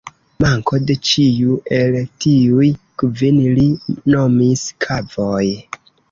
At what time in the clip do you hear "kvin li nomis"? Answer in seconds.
3.01-4.63